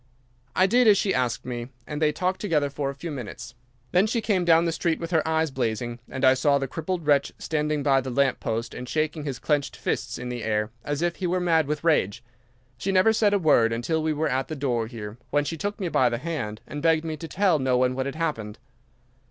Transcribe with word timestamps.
"'I 0.55 0.65
did 0.65 0.87
as 0.87 0.97
she 0.97 1.13
asked 1.13 1.45
me, 1.45 1.67
and 1.85 2.01
they 2.01 2.11
talked 2.11 2.41
together 2.41 2.71
for 2.71 2.89
a 2.89 2.95
few 2.95 3.11
minutes. 3.11 3.53
Then 3.91 4.07
she 4.07 4.19
came 4.19 4.43
down 4.43 4.65
the 4.65 4.71
street 4.71 4.99
with 4.99 5.11
her 5.11 5.21
eyes 5.27 5.51
blazing, 5.51 5.99
and 6.09 6.25
I 6.25 6.33
saw 6.33 6.57
the 6.57 6.67
crippled 6.67 7.05
wretch 7.05 7.31
standing 7.37 7.83
by 7.83 8.01
the 8.01 8.09
lamp 8.09 8.39
post 8.39 8.73
and 8.73 8.89
shaking 8.89 9.25
his 9.25 9.37
clenched 9.37 9.75
fists 9.75 10.17
in 10.17 10.29
the 10.29 10.43
air 10.43 10.71
as 10.83 11.03
if 11.03 11.17
he 11.17 11.27
were 11.27 11.39
mad 11.39 11.67
with 11.67 11.83
rage. 11.83 12.23
She 12.79 12.91
never 12.91 13.13
said 13.13 13.35
a 13.35 13.37
word 13.37 13.71
until 13.71 14.01
we 14.01 14.11
were 14.11 14.27
at 14.27 14.47
the 14.47 14.55
door 14.55 14.87
here, 14.87 15.19
when 15.29 15.45
she 15.45 15.55
took 15.55 15.79
me 15.79 15.87
by 15.87 16.09
the 16.09 16.17
hand 16.17 16.61
and 16.65 16.81
begged 16.81 17.05
me 17.05 17.15
to 17.17 17.27
tell 17.27 17.59
no 17.59 17.77
one 17.77 17.93
what 17.93 18.07
had 18.07 18.15
happened. 18.15 18.57